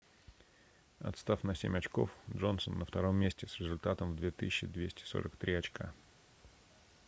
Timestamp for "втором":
2.85-3.17